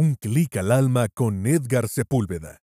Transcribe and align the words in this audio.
Un 0.00 0.14
clic 0.14 0.56
al 0.56 0.70
alma 0.70 1.08
con 1.08 1.44
Edgar 1.44 1.88
Sepúlveda. 1.88 2.60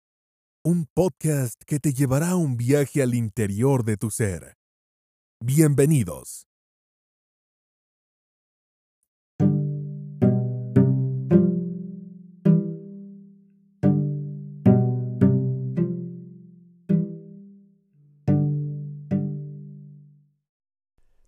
Un 0.63 0.85
podcast 0.85 1.61
que 1.67 1.79
te 1.79 1.91
llevará 1.91 2.29
a 2.29 2.35
un 2.37 2.55
viaje 2.55 3.03
al 3.03 3.13
interior 3.13 3.83
de 3.83 3.97
tu 3.97 4.09
ser. 4.09 4.55
Bienvenidos. 5.41 6.47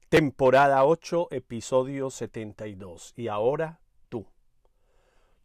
Temporada 0.07 0.85
8, 0.85 1.27
episodio 1.31 2.09
72. 2.09 3.13
Y 3.17 3.27
ahora. 3.27 3.81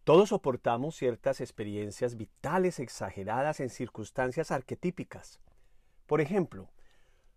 Todos 0.04 0.30
soportamos 0.30 0.96
ciertas 0.96 1.40
experiencias 1.40 2.16
vitales 2.16 2.80
exageradas 2.80 3.60
en 3.60 3.70
circunstancias 3.70 4.50
arquetípicas. 4.50 5.40
Por 6.06 6.20
ejemplo, 6.20 6.70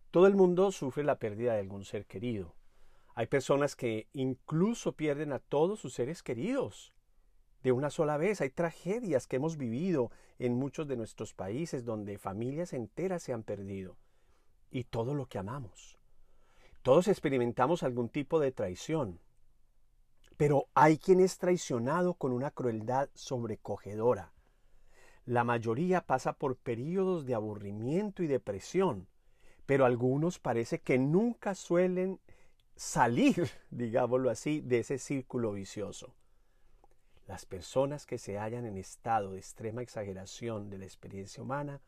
todo 0.10 0.26
el 0.26 0.36
mundo 0.36 0.72
sufre 0.72 1.04
la 1.04 1.20
pérdida 1.20 1.54
de 1.54 1.60
algún 1.60 1.86
ser 1.86 2.08
querido. 2.08 2.56
Hay 3.14 3.28
personas 3.28 3.76
que 3.76 4.08
incluso 4.14 4.94
pierden 4.94 5.32
a 5.32 5.38
todos 5.38 5.80
sus 5.80 5.94
seres 5.94 6.24
queridos 6.24 6.92
de 7.62 7.72
una 7.72 7.92
sola 7.92 8.18
vez. 8.18 8.42
Hay 8.42 8.50
tragedias 8.50 9.28
que 9.28 9.36
hemos 9.36 9.58
vivido 9.58 10.10
en 10.40 10.56
muchos 10.56 10.88
de 10.88 10.98
nuestros 10.98 11.36
países 11.36 11.86
donde 11.86 12.18
familias 12.18 12.74
enteras 12.74 13.22
se 13.22 13.32
han 13.32 13.44
perdido. 13.44 13.96
Y 14.72 14.86
todo 14.86 15.14
lo 15.14 15.28
que 15.28 15.38
amamos. 15.38 16.00
Todos 16.82 17.08
experimentamos 17.08 17.84
algún 17.84 18.10
tipo 18.10 18.40
de 18.40 18.52
traición, 18.52 19.20
pero 20.38 20.68
hay 20.74 20.98
quien 20.98 21.20
es 21.20 21.38
traicionado 21.38 22.16
con 22.16 22.32
una 22.32 22.52
crueldad 22.52 23.10
sobrecogedora. 23.14 24.32
La 25.26 25.44
mayoría 25.44 26.02
pasa 26.02 26.34
por 26.34 26.56
periodos 26.56 27.26
de 27.26 27.34
aburrimiento 27.34 28.22
y 28.22 28.28
depresión, 28.28 29.08
pero 29.66 29.86
algunos 29.86 30.40
parece 30.40 30.80
que 30.80 30.98
nunca 31.00 31.56
suelen 31.56 32.20
salir, 32.76 33.50
digámoslo 33.72 34.30
así, 34.30 34.62
de 34.62 34.80
ese 34.80 35.00
círculo 35.00 35.54
vicioso. 35.54 36.14
Las 37.28 37.46
personas 37.46 38.06
que 38.06 38.20
se 38.20 38.38
hallan 38.38 38.66
en 38.66 38.78
estado 38.78 39.32
de 39.32 39.40
extrema 39.40 39.82
exageración 39.82 40.70
de 40.70 40.78
la 40.78 40.86
experiencia 40.86 41.42
humana 41.42 41.82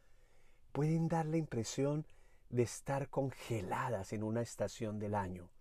pueden 0.72 1.08
dar 1.08 1.28
la 1.28 1.38
impresión 1.38 2.08
de 2.50 2.64
estar 2.64 3.10
congeladas 3.10 4.14
en 4.14 4.24
una 4.24 4.42
estación 4.42 4.98
del 4.98 5.14
año, 5.14 5.52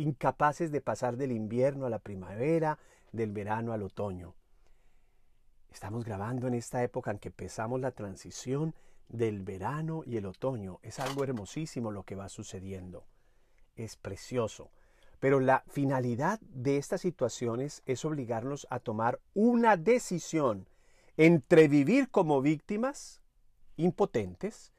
incapaces 0.00 0.72
de 0.72 0.80
pasar 0.80 1.16
del 1.16 1.32
invierno 1.32 1.86
a 1.86 1.90
la 1.90 1.98
primavera, 1.98 2.78
del 3.12 3.32
verano 3.32 3.72
al 3.72 3.82
otoño. 3.82 4.34
Estamos 5.70 6.04
grabando 6.04 6.48
en 6.48 6.54
esta 6.54 6.82
época 6.82 7.10
en 7.10 7.18
que 7.18 7.28
empezamos 7.28 7.80
la 7.80 7.92
transición 7.92 8.74
del 9.08 9.42
verano 9.42 10.02
y 10.06 10.16
el 10.16 10.26
otoño. 10.26 10.78
Es 10.82 10.98
algo 10.98 11.22
hermosísimo 11.22 11.90
lo 11.90 12.04
que 12.04 12.14
va 12.14 12.28
sucediendo. 12.28 13.06
Es 13.76 13.96
precioso. 13.96 14.70
Pero 15.18 15.38
la 15.38 15.64
finalidad 15.68 16.40
de 16.40 16.78
estas 16.78 17.02
situaciones 17.02 17.82
es 17.84 18.04
obligarnos 18.04 18.66
a 18.70 18.80
tomar 18.80 19.20
una 19.34 19.76
decisión 19.76 20.66
entre 21.18 21.68
vivir 21.68 22.10
como 22.10 22.40
víctimas 22.40 23.20
impotentes 23.76 24.72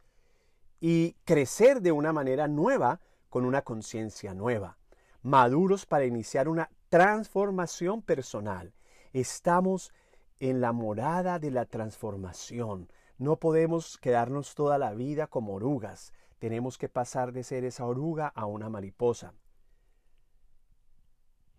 y 0.80 1.14
crecer 1.26 1.82
de 1.82 1.92
una 1.92 2.12
manera 2.12 2.48
nueva 2.48 3.00
con 3.30 3.46
una 3.46 3.62
conciencia 3.62 4.34
nueva, 4.34 4.78
maduros 5.22 5.86
para 5.86 6.06
iniciar 6.06 6.48
una 6.48 6.70
transformación 6.90 8.02
personal. 8.02 8.74
Estamos 9.14 9.92
en 10.40 10.62
la 10.62 10.72
morada 10.72 11.40
de 11.40 11.52
la 11.52 11.66
transformación. 11.66 12.92
No 13.18 13.38
podemos 13.38 13.98
quedarnos 13.98 14.56
toda 14.56 14.78
la 14.78 14.94
vida 14.94 15.28
como 15.28 15.54
orugas. 15.54 16.14
Tenemos 16.40 16.78
que 16.78 16.90
pasar 16.90 17.32
de 17.32 17.44
ser 17.44 17.64
esa 17.66 17.86
oruga 17.86 18.28
a 18.28 18.46
una 18.46 18.70
mariposa. 18.70 19.34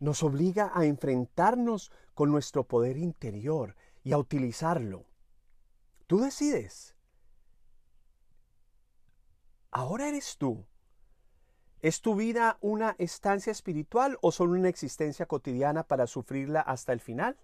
Nos 0.00 0.24
obliga 0.24 0.72
a 0.74 0.84
enfrentarnos 0.84 1.92
con 2.14 2.32
nuestro 2.32 2.64
poder 2.64 2.96
interior 2.96 3.76
y 4.02 4.12
a 4.12 4.18
utilizarlo. 4.18 5.04
Tú 6.08 6.18
decides 6.18 6.96
ahora 9.72 10.08
eres 10.08 10.36
tú. 10.36 10.64
¿Es 11.82 12.00
tu 12.00 12.14
vida 12.14 12.58
una 12.60 12.94
estancia 12.98 13.50
espiritual 13.50 14.16
o 14.22 14.30
solo 14.30 14.52
una 14.52 14.68
existencia 14.68 15.26
cotidiana 15.26 15.82
para 15.82 16.06
sufrirla 16.06 16.60
hasta 16.60 16.92
el 16.92 17.00
final? 17.00 17.36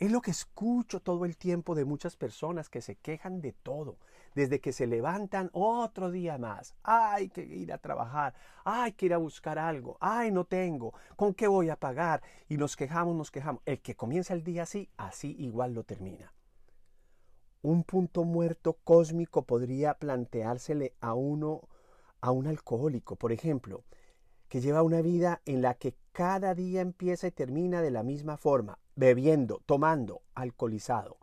Es 0.00 0.10
lo 0.10 0.20
que 0.20 0.32
escucho 0.32 0.98
todo 0.98 1.24
el 1.24 1.36
tiempo 1.36 1.76
de 1.76 1.84
muchas 1.84 2.16
personas 2.16 2.68
que 2.68 2.82
se 2.82 2.96
quejan 2.96 3.40
de 3.40 3.52
todo, 3.52 3.98
desde 4.34 4.60
que 4.60 4.72
se 4.72 4.88
levantan 4.88 5.50
otro 5.52 6.10
día 6.10 6.38
más. 6.38 6.74
Hay 6.82 7.28
que 7.28 7.42
ir 7.44 7.72
a 7.72 7.78
trabajar, 7.78 8.34
hay 8.64 8.94
que 8.94 9.06
ir 9.06 9.14
a 9.14 9.18
buscar 9.18 9.60
algo, 9.60 9.96
ay, 10.00 10.32
no 10.32 10.44
tengo, 10.44 10.92
¿con 11.14 11.32
qué 11.32 11.46
voy 11.46 11.70
a 11.70 11.76
pagar? 11.78 12.24
Y 12.48 12.56
nos 12.56 12.74
quejamos, 12.74 13.14
nos 13.14 13.30
quejamos. 13.30 13.62
El 13.64 13.80
que 13.80 13.94
comienza 13.94 14.34
el 14.34 14.42
día 14.42 14.64
así, 14.64 14.90
así 14.96 15.36
igual 15.38 15.72
lo 15.72 15.84
termina 15.84 16.32
un 17.62 17.82
punto 17.82 18.22
muerto 18.22 18.74
cósmico 18.84 19.42
podría 19.42 19.94
planteársele 19.94 20.94
a 21.00 21.14
uno, 21.14 21.68
a 22.26 22.32
un 22.32 22.48
alcohólico, 22.48 23.14
por 23.14 23.30
ejemplo, 23.30 23.84
que 24.48 24.60
lleva 24.60 24.82
una 24.82 25.00
vida 25.00 25.42
en 25.44 25.62
la 25.62 25.74
que 25.74 25.94
cada 26.10 26.56
día 26.56 26.80
empieza 26.80 27.28
y 27.28 27.30
termina 27.30 27.82
de 27.82 27.92
la 27.92 28.02
misma 28.02 28.36
forma, 28.36 28.80
bebiendo, 28.96 29.62
tomando, 29.64 30.22
alcoholizado, 30.34 31.18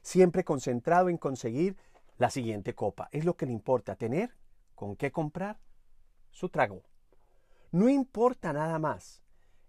siempre 0.00 0.44
concentrado 0.44 1.10
en 1.10 1.18
conseguir 1.18 1.76
la 2.16 2.30
siguiente 2.30 2.74
copa. 2.74 3.10
Es 3.12 3.26
lo 3.26 3.36
que 3.36 3.44
le 3.44 3.52
importa, 3.52 3.96
tener 3.96 4.34
con 4.74 4.96
qué 4.96 5.12
comprar 5.12 5.58
su 6.30 6.48
trago. 6.48 6.82
No 7.70 7.90
importa 7.90 8.54
nada 8.54 8.78
más. 8.78 9.22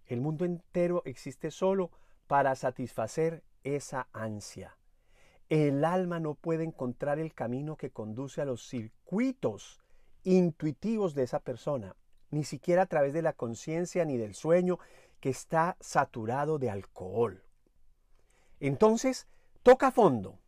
El 0.06 0.22
mundo 0.22 0.46
entero 0.46 1.02
existe 1.04 1.50
solo 1.50 1.90
para 2.26 2.54
satisfacer 2.54 3.44
esa 3.64 4.08
ansia. 4.14 4.78
El 5.50 5.84
alma 5.84 6.20
no 6.20 6.36
puede 6.36 6.64
encontrar 6.64 7.18
el 7.18 7.34
camino 7.34 7.76
que 7.76 7.90
conduce 7.90 8.40
a 8.40 8.46
los 8.46 8.66
circuitos 8.66 9.79
intuitivos 10.24 11.14
de 11.14 11.24
esa 11.24 11.40
persona, 11.40 11.96
ni 12.30 12.44
siquiera 12.44 12.82
a 12.82 12.86
través 12.86 13.12
de 13.12 13.22
la 13.22 13.32
conciencia 13.32 14.04
ni 14.04 14.16
del 14.16 14.34
sueño 14.34 14.78
que 15.20 15.30
está 15.30 15.76
saturado 15.80 16.58
de 16.58 16.70
alcohol. 16.70 17.44
Entonces, 18.58 19.26
toca 19.62 19.90
fondo. 19.90 20.38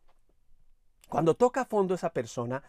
Cuando 1.09 1.35
toca 1.35 1.65
fondo 1.65 1.95
esa 1.95 2.11
persona, 2.11 2.63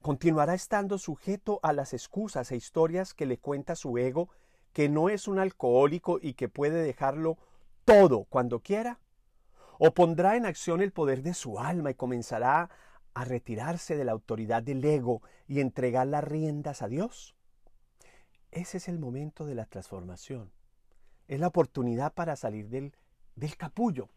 continuará 0.00 0.54
estando 0.54 0.98
sujeto 0.98 1.60
a 1.62 1.72
las 1.72 1.92
excusas 1.94 2.50
e 2.50 2.56
historias 2.56 3.14
que 3.14 3.26
le 3.26 3.38
cuenta 3.38 3.76
su 3.76 3.96
ego, 3.98 4.28
que 4.72 4.88
no 4.88 5.08
es 5.08 5.28
un 5.28 5.38
alcohólico 5.38 6.18
y 6.20 6.34
que 6.34 6.48
puede 6.48 6.82
dejarlo 6.82 7.38
todo 7.84 8.24
cuando 8.24 8.60
quiera 8.60 8.98
o 9.78 9.92
pondrá 9.92 10.36
en 10.36 10.46
acción 10.46 10.80
el 10.80 10.92
poder 10.92 11.22
de 11.22 11.34
su 11.34 11.58
alma 11.58 11.90
y 11.90 11.94
comenzará 11.94 12.70
a 13.14 13.24
retirarse 13.24 13.96
de 13.96 14.04
la 14.04 14.12
autoridad 14.12 14.62
del 14.62 14.84
ego 14.84 15.22
y 15.46 15.60
entregar 15.60 16.06
las 16.06 16.24
riendas 16.24 16.82
a 16.82 16.88
Dios. 16.88 17.34
Ese 18.50 18.76
es 18.76 18.88
el 18.88 18.98
momento 18.98 19.46
de 19.46 19.54
la 19.54 19.66
transformación. 19.66 20.52
Es 21.26 21.40
la 21.40 21.46
oportunidad 21.46 22.12
para 22.12 22.36
salir 22.36 22.68
del, 22.68 22.94
del 23.36 23.56
capullo. 23.56 24.08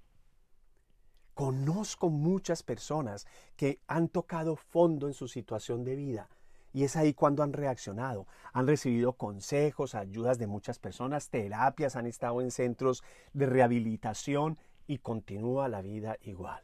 Conozco 1.33 2.09
muchas 2.09 2.63
personas 2.63 3.27
que 3.55 3.79
han 3.87 4.09
tocado 4.09 4.55
fondo 4.55 5.07
en 5.07 5.13
su 5.13 5.27
situación 5.27 5.83
de 5.83 5.95
vida 5.95 6.29
y 6.73 6.83
es 6.83 6.95
ahí 6.95 7.13
cuando 7.13 7.43
han 7.43 7.53
reaccionado. 7.53 8.27
Han 8.53 8.67
recibido 8.67 9.13
consejos, 9.13 9.95
ayudas 9.95 10.37
de 10.37 10.47
muchas 10.47 10.79
personas, 10.79 11.29
terapias, 11.29 11.95
han 11.95 12.07
estado 12.07 12.41
en 12.41 12.51
centros 12.51 13.03
de 13.33 13.45
rehabilitación 13.45 14.57
y 14.85 14.99
continúa 14.99 15.69
la 15.69 15.81
vida 15.81 16.17
igual. 16.21 16.63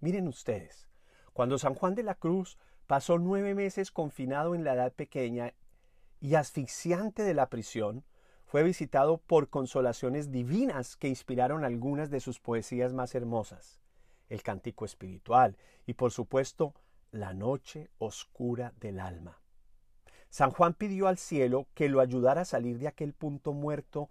Miren 0.00 0.28
ustedes, 0.28 0.88
cuando 1.34 1.58
San 1.58 1.74
Juan 1.74 1.94
de 1.94 2.04
la 2.04 2.14
Cruz 2.14 2.56
pasó 2.86 3.18
nueve 3.18 3.54
meses 3.54 3.90
confinado 3.90 4.54
en 4.54 4.64
la 4.64 4.74
edad 4.74 4.92
pequeña 4.92 5.52
y 6.20 6.36
asfixiante 6.36 7.24
de 7.24 7.34
la 7.34 7.50
prisión, 7.50 8.04
fue 8.46 8.62
visitado 8.62 9.18
por 9.18 9.50
consolaciones 9.50 10.30
divinas 10.30 10.96
que 10.96 11.08
inspiraron 11.08 11.64
algunas 11.64 12.08
de 12.08 12.20
sus 12.20 12.38
poesías 12.38 12.94
más 12.94 13.14
hermosas, 13.16 13.80
el 14.28 14.42
cántico 14.42 14.84
espiritual 14.84 15.56
y 15.86 15.94
por 15.94 16.12
supuesto 16.12 16.72
la 17.10 17.34
noche 17.34 17.90
oscura 17.98 18.72
del 18.78 19.00
alma. 19.00 19.40
San 20.30 20.52
Juan 20.52 20.74
pidió 20.74 21.08
al 21.08 21.18
cielo 21.18 21.66
que 21.74 21.88
lo 21.88 22.00
ayudara 22.00 22.42
a 22.42 22.46
salir 22.46 22.78
de 22.78 22.88
aquel 22.88 23.12
punto 23.12 23.52
muerto 23.52 24.08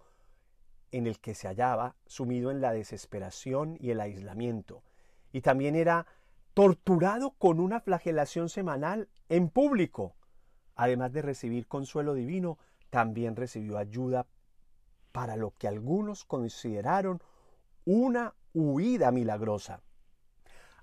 en 0.90 1.06
el 1.06 1.20
que 1.20 1.34
se 1.34 1.48
hallaba 1.48 1.96
sumido 2.06 2.50
en 2.50 2.60
la 2.60 2.72
desesperación 2.72 3.78
y 3.80 3.90
el 3.90 4.00
aislamiento, 4.00 4.82
y 5.32 5.40
también 5.40 5.74
era 5.74 6.06
torturado 6.54 7.32
con 7.32 7.58
una 7.60 7.80
flagelación 7.80 8.48
semanal 8.48 9.08
en 9.28 9.48
público. 9.48 10.14
Además 10.76 11.12
de 11.12 11.22
recibir 11.22 11.66
consuelo 11.66 12.14
divino, 12.14 12.58
también 12.90 13.36
recibió 13.36 13.76
ayuda 13.76 14.26
para 15.12 15.36
lo 15.36 15.50
que 15.50 15.68
algunos 15.68 16.24
consideraron 16.24 17.22
una 17.84 18.34
huida 18.52 19.10
milagrosa. 19.10 19.82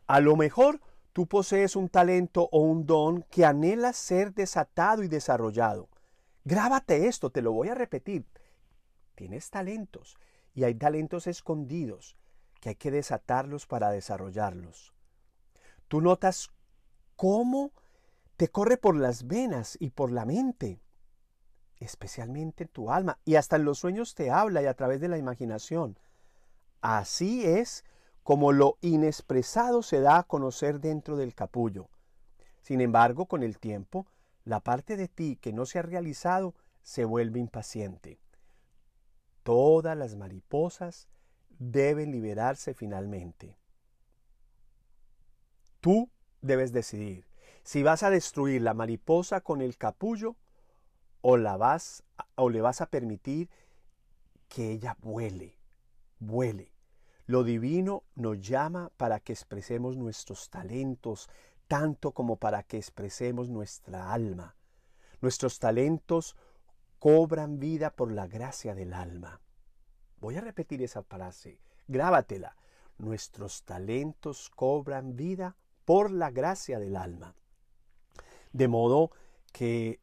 A 0.08 0.20
lo 0.20 0.36
mejor 0.36 0.82
tú 1.14 1.26
posees 1.28 1.76
un 1.76 1.88
talento 1.88 2.50
o 2.52 2.60
un 2.60 2.86
don 2.86 3.24
que 3.24 3.46
anhela 3.46 3.94
ser 3.94 4.34
desatado 4.34 5.04
y 5.04 5.08
desarrollado. 5.08 5.90
Grábate 6.44 7.08
esto, 7.08 7.30
te 7.30 7.42
lo 7.42 7.54
voy 7.54 7.70
a 7.70 7.76
repetir. 7.76 8.26
Tienes 9.16 9.50
talentos 9.50 10.18
y 10.54 10.66
hay 10.66 10.76
talentos 10.76 11.28
escondidos 11.28 12.18
que 12.60 12.70
hay 12.70 12.76
que 12.76 12.92
desatarlos 12.92 13.68
para 13.68 13.92
desarrollarlos. 13.92 14.94
Tú 15.92 16.00
notas 16.00 16.50
cómo 17.18 17.74
te 18.38 18.48
corre 18.48 18.78
por 18.78 18.96
las 18.96 19.28
venas 19.28 19.76
y 19.78 19.90
por 19.90 20.10
la 20.10 20.24
mente, 20.24 20.80
especialmente 21.82 22.64
en 22.64 22.70
tu 22.70 22.92
alma, 22.92 23.20
y 23.26 23.36
hasta 23.36 23.58
en 23.58 23.66
los 23.66 23.80
sueños 23.80 24.16
te 24.16 24.32
habla 24.32 24.62
y 24.62 24.68
a 24.68 24.74
través 24.74 25.02
de 25.02 25.10
la 25.10 25.18
imaginación. 25.18 26.00
Así 26.80 27.46
es 27.46 27.84
como 28.24 28.54
lo 28.54 28.78
inexpresado 28.80 29.84
se 29.84 30.00
da 30.00 30.20
a 30.20 30.24
conocer 30.24 30.80
dentro 30.80 31.18
del 31.18 31.36
capullo. 31.36 31.90
Sin 32.62 32.80
embargo, 32.80 33.26
con 33.26 33.44
el 33.44 33.60
tiempo, 33.60 34.08
la 34.46 34.62
parte 34.62 34.96
de 34.96 35.10
ti 35.10 35.36
que 35.42 35.52
no 35.52 35.66
se 35.66 35.80
ha 35.80 35.82
realizado 35.82 36.56
se 36.84 37.04
vuelve 37.04 37.42
impaciente. 37.42 38.18
Todas 39.44 39.98
las 39.98 40.16
mariposas 40.16 41.10
deben 41.60 42.14
liberarse 42.14 42.74
finalmente. 42.74 43.58
Tú 45.82 46.10
debes 46.42 46.72
decidir 46.72 47.26
si 47.64 47.84
vas 47.84 48.04
a 48.04 48.10
destruir 48.10 48.62
la 48.62 48.74
mariposa 48.74 49.42
con 49.42 49.62
el 49.62 49.78
capullo 49.78 50.36
o 51.22 51.38
la 51.38 51.58
vas 51.58 52.04
o 52.36 52.50
le 52.50 52.62
vas 52.62 52.82
a 52.82 52.86
permitir 52.86 53.50
que 54.48 54.72
ella 54.72 54.96
vuele, 55.02 55.58
vuele. 56.20 56.72
Lo 57.26 57.44
divino 57.44 58.04
nos 58.16 58.40
llama 58.40 58.92
para 58.98 59.20
que 59.20 59.34
expresemos 59.34 59.98
nuestros 59.98 60.50
talentos, 60.50 61.30
tanto 61.68 62.12
como 62.12 62.36
para 62.36 62.64
que 62.64 62.78
expresemos 62.78 63.50
nuestra 63.50 64.12
alma. 64.12 64.56
Nuestros 65.22 65.60
talentos 65.60 66.36
cobran 67.00 67.60
vida 67.60 67.92
por 67.92 68.12
la 68.12 68.28
gracia 68.28 68.76
del 68.76 68.94
alma. 68.94 69.40
Voy 70.20 70.36
a 70.36 70.42
repetir 70.42 70.84
esa 70.84 71.04
frase, 71.04 71.60
grábatela. 71.88 72.56
Nuestros 72.98 73.64
talentos 73.64 74.52
cobran 74.52 75.16
vida 75.16 75.56
por 75.86 76.12
la 76.12 76.32
gracia 76.32 76.80
del 76.80 76.96
alma. 76.96 77.36
De 78.54 78.68
modo 78.68 79.12
que 79.52 80.00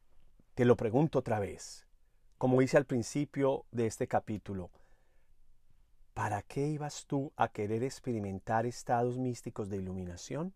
te 0.55 0.65
lo 0.65 0.75
pregunto 0.75 1.19
otra 1.19 1.39
vez, 1.39 1.87
como 2.37 2.61
hice 2.61 2.77
al 2.77 2.85
principio 2.85 3.65
de 3.71 3.87
este 3.87 4.07
capítulo, 4.07 4.71
¿para 6.13 6.41
qué 6.41 6.67
ibas 6.67 7.05
tú 7.05 7.31
a 7.35 7.49
querer 7.49 7.83
experimentar 7.83 8.65
estados 8.65 9.17
místicos 9.17 9.69
de 9.69 9.77
iluminación? 9.77 10.53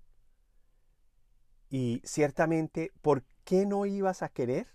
Y 1.69 2.01
ciertamente, 2.03 2.91
¿por 3.01 3.23
qué 3.43 3.65
no 3.65 3.85
ibas 3.85 4.21
a 4.21 4.29
querer? 4.29 4.67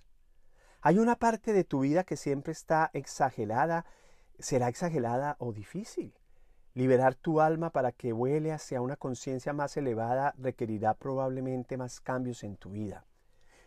Hay 0.80 0.98
una 0.98 1.16
parte 1.16 1.52
de 1.52 1.64
tu 1.64 1.80
vida 1.80 2.04
que 2.04 2.16
siempre 2.16 2.52
está 2.52 2.90
exagerada, 2.92 3.84
será 4.38 4.68
exagerada 4.68 5.36
o 5.38 5.52
difícil. 5.52 6.17
Liberar 6.74 7.14
tu 7.14 7.40
alma 7.40 7.70
para 7.70 7.92
que 7.92 8.12
vuele 8.12 8.52
hacia 8.52 8.80
una 8.80 8.96
conciencia 8.96 9.52
más 9.52 9.76
elevada 9.76 10.34
requerirá 10.38 10.94
probablemente 10.94 11.76
más 11.76 12.00
cambios 12.00 12.44
en 12.44 12.56
tu 12.56 12.70
vida. 12.70 13.06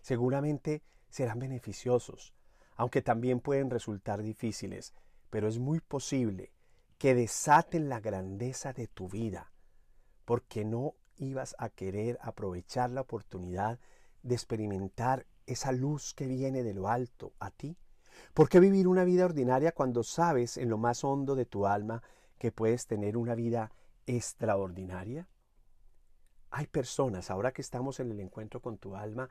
Seguramente 0.01 0.81
serán 1.09 1.39
beneficiosos, 1.39 2.33
aunque 2.75 3.01
también 3.01 3.39
pueden 3.39 3.69
resultar 3.69 4.21
difíciles, 4.21 4.94
pero 5.30 5.48
es 5.48 5.59
muy 5.59 5.80
posible 5.80 6.51
que 6.98 7.15
desaten 7.15 7.89
la 7.89 8.00
grandeza 8.00 8.74
de 8.74 8.88
tu 8.88 9.09
vida, 9.09 9.51
porque 10.25 10.63
no 10.65 10.95
ibas 11.18 11.56
a 11.57 11.69
querer 11.69 12.18
aprovechar 12.21 12.89
la 12.92 13.01
oportunidad 13.01 13.80
de 14.24 14.36
experimentar 14.36 15.25
esa 15.45 15.71
luz 15.71 16.13
que 16.13 16.27
viene 16.27 16.63
de 16.63 16.74
lo 16.74 16.88
alto 16.88 17.33
a 17.39 17.51
ti. 17.51 17.77
¿Por 18.33 18.50
qué 18.50 18.59
vivir 18.59 18.88
una 18.88 19.03
vida 19.03 19.25
ordinaria 19.25 19.71
cuando 19.71 20.03
sabes 20.03 20.57
en 20.57 20.69
lo 20.69 20.77
más 20.77 21.03
hondo 21.03 21.36
de 21.36 21.45
tu 21.45 21.65
alma 21.65 22.03
que 22.42 22.52
puedes 22.52 22.88
tener 22.88 23.18
una 23.18 23.36
vida 23.36 23.72
extraordinaria? 24.08 25.28
Hay 26.50 26.66
personas, 26.66 27.30
ahora 27.30 27.52
que 27.52 27.62
estamos 27.62 28.00
en 28.00 28.10
el 28.10 28.20
encuentro 28.20 28.64
con 28.64 28.80
tu 28.80 28.96
alma, 28.96 29.30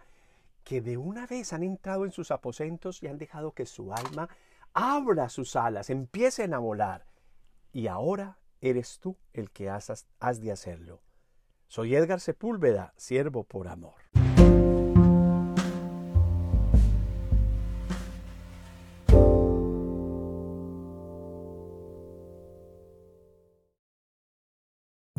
que 0.63 0.81
de 0.81 0.97
una 0.97 1.27
vez 1.27 1.53
han 1.53 1.65
entrado 1.65 2.05
en 2.05 2.13
sus 2.13 2.31
aposentos 2.31 3.03
y 3.03 3.09
han 3.09 3.19
dejado 3.19 3.51
que 3.51 3.67
su 3.67 3.93
alma 3.93 4.29
abra 4.75 5.29
sus 5.29 5.57
alas, 5.57 5.91
empiecen 5.91 6.55
a 6.55 6.61
volar 6.61 7.05
y 7.73 7.89
ahora 7.89 8.39
eres 8.61 9.01
tú 9.01 9.17
el 9.33 9.51
que 9.51 9.69
has, 9.69 10.07
has 10.21 10.41
de 10.41 10.53
hacerlo. 10.53 11.03
Soy 11.67 11.97
Edgar 11.97 12.21
Sepúlveda, 12.21 12.95
siervo 12.97 13.43
por 13.43 13.67
amor. 13.67 14.20